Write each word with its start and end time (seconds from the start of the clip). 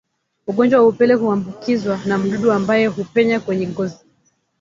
Ugonjwa 0.47 0.79
wa 0.81 0.87
upele 0.87 1.13
huambukizwa 1.13 1.99
na 2.05 2.17
mdudu 2.17 2.51
ambaye 2.51 2.87
hupenya 2.87 3.39
kwenye 3.39 3.67
ngozi 3.67 3.99